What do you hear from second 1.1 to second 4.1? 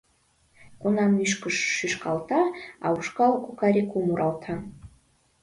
ӱшкыж шӱшкалта, а ушкал ку-ка-ре-ку